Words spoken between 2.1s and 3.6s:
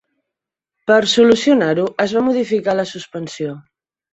va modificar la suspensió.